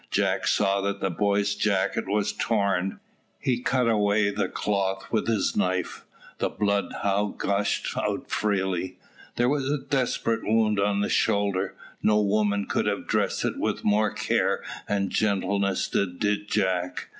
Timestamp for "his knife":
5.27-6.05